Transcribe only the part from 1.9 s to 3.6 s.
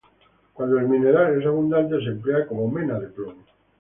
se emplea como mena de plomo.